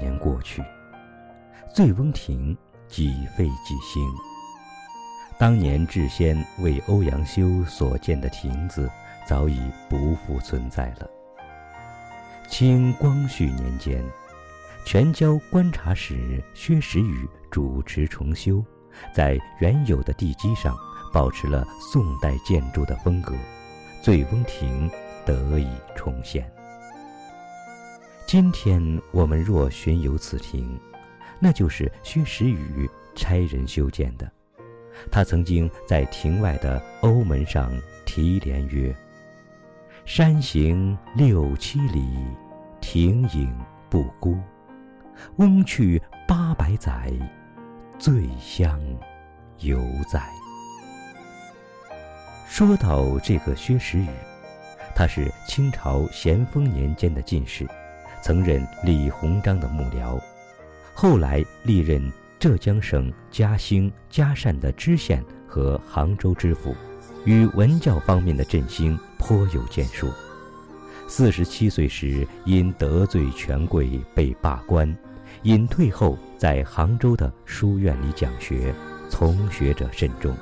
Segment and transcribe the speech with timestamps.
[0.00, 0.62] 年过去，
[1.72, 2.56] 醉翁亭
[2.88, 4.06] 几废几兴。
[5.38, 8.88] 当年智仙为欧阳修所建的亭子，
[9.26, 11.10] 早已不复存在了。
[12.48, 14.04] 清光绪年间，
[14.86, 18.64] 全椒观察使薛时雨主持重修，
[19.12, 20.76] 在原有的地基上
[21.12, 23.34] 保持了宋代建筑的风格，
[24.02, 24.88] 醉翁亭
[25.26, 26.53] 得以重现。
[28.26, 30.80] 今天我们若巡游此亭，
[31.38, 34.28] 那就是薛时雨差人修建的。
[35.10, 37.70] 他曾经在亭外的欧门上
[38.06, 38.96] 题联曰
[40.06, 42.08] ：“山行六七里，
[42.80, 43.54] 亭影
[43.90, 44.36] 不孤。
[45.36, 47.12] 翁去八百载，
[47.98, 48.80] 醉乡
[49.60, 49.78] 犹
[50.10, 50.26] 在。”
[52.48, 54.08] 说到这个薛时雨，
[54.94, 57.68] 他是清朝咸丰年间的进士。
[58.24, 60.18] 曾任李鸿章的幕僚，
[60.94, 66.74] 后来历任浙江省嘉兴、嘉善的知县和杭州知府，
[67.26, 70.10] 与文教方面的振兴颇有建树。
[71.06, 74.96] 四十七岁时因得罪权贵被罢官，
[75.42, 78.74] 隐退后在杭州的书院里讲学，
[79.10, 80.34] 从学者甚众。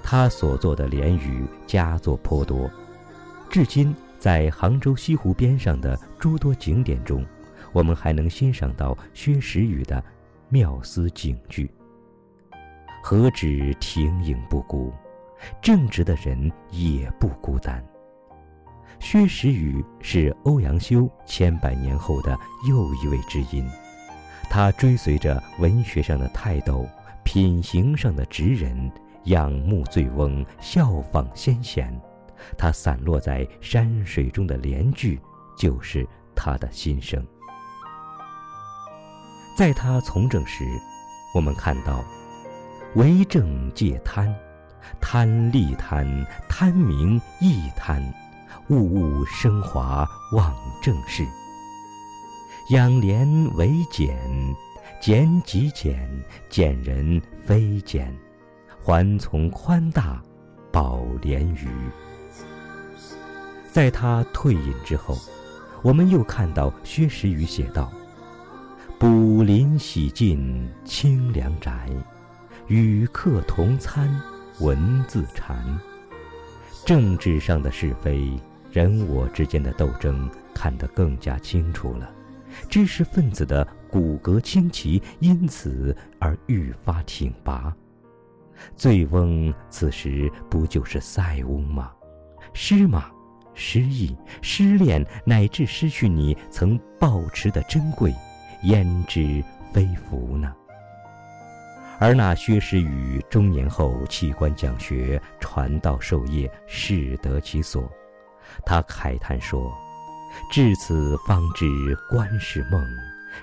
[0.00, 2.70] 他所作的联语佳作颇多，
[3.50, 3.92] 至今。
[4.24, 7.22] 在杭州西湖边上的诸多景点中，
[7.74, 10.02] 我们还能欣赏到薛时雨的
[10.48, 11.70] 妙思警句
[13.04, 14.90] ：“何止亭影不孤，
[15.60, 17.84] 正直的人也不孤单。”
[18.98, 22.34] 薛时雨是欧阳修千百年后的
[22.66, 23.68] 又一位知音，
[24.48, 26.88] 他追随着文学上的泰斗，
[27.24, 28.90] 品行上的直人，
[29.24, 31.94] 仰慕醉翁，效仿先贤。
[32.56, 35.20] 他散落在山水中的联句，
[35.56, 37.24] 就是他的心声。
[39.56, 40.64] 在他从政时，
[41.34, 42.04] 我们看到：
[42.96, 44.34] 为政戒贪，
[45.00, 46.06] 贪利贪，
[46.48, 48.02] 贪名亦贪，
[48.68, 51.24] 物物升华忘政事。
[52.70, 54.16] 养廉为俭，
[55.00, 56.08] 俭即俭，
[56.48, 58.12] 俭人非俭，
[58.82, 60.22] 还从宽大，
[60.72, 61.68] 保廉余。
[63.74, 65.18] 在他退隐之后，
[65.82, 67.92] 我们又看到薛时雨写道
[69.00, 71.90] ：“卜林洗尽清凉宅，
[72.68, 74.08] 与客同餐
[74.60, 75.76] 文字禅。”
[76.86, 78.38] 政治上的是非，
[78.70, 82.08] 人我之间的斗争看得更加清楚了。
[82.68, 87.74] 知识分子的骨骼清奇，因此而愈发挺拔。
[88.76, 91.90] 醉翁此时不就是塞翁吗？
[92.52, 93.10] 诗吗？
[93.54, 98.14] 失意、失恋，乃至失去你曾抱持的珍贵，
[98.64, 99.42] 焉知
[99.72, 100.54] 非福呢？
[102.00, 107.88] 而那薛时雨中年后弃官讲学，传道授业，适得其所。
[108.66, 109.72] 他慨叹说
[110.50, 111.66] ：“至此方知
[112.10, 112.84] 官是梦，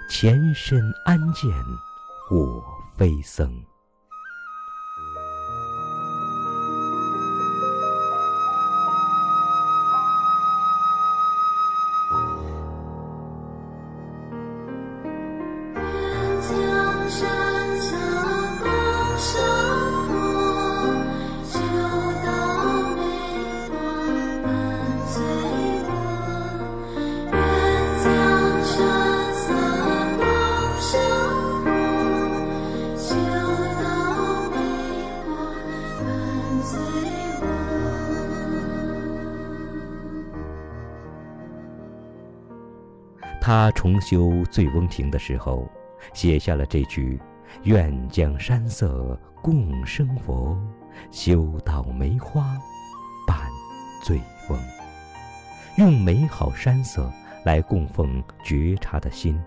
[0.10, 1.50] 前身安见
[2.30, 2.62] 我
[2.98, 3.50] 非僧。”
[43.54, 45.70] 他重修醉翁亭的时候，
[46.14, 47.20] 写下了这句
[47.64, 50.58] ：“愿将山色共生佛，
[51.12, 52.58] 修道梅花
[53.28, 53.38] 伴
[54.06, 54.58] 醉翁。”
[55.76, 57.12] 用美好山色
[57.44, 59.38] 来供奉觉察的心，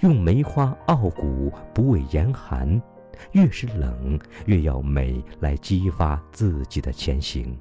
[0.00, 2.82] 用梅花傲骨不畏严寒，
[3.30, 7.56] 越是冷越要美来激发自己的前行。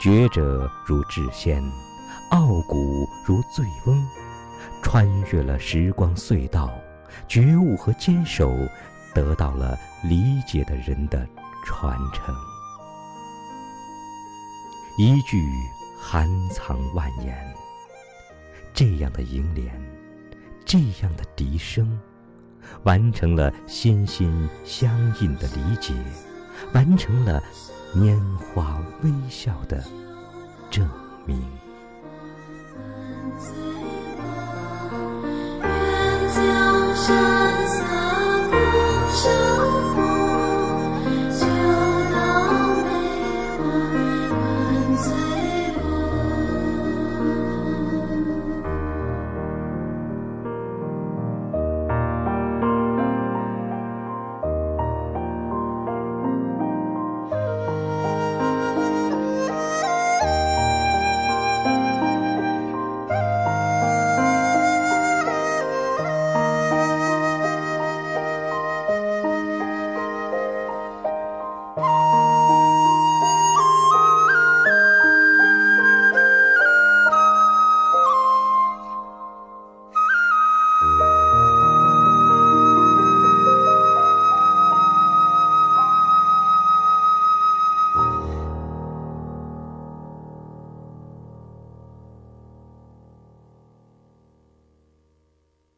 [0.00, 1.62] 觉者如智仙，
[2.32, 4.04] 傲骨如醉翁。
[4.82, 6.72] 穿越了时光隧道，
[7.28, 8.52] 觉悟和坚守，
[9.14, 11.26] 得到了理解的人的
[11.64, 12.34] 传承。
[14.98, 15.42] 一句
[16.00, 17.34] 含藏万言，
[18.74, 19.72] 这样的楹联，
[20.64, 21.98] 这样的笛声，
[22.82, 25.94] 完成了心心相印的理解，
[26.74, 27.42] 完成了
[27.94, 29.82] 拈花微笑的
[30.70, 30.88] 证。
[43.72, 45.41] 万岁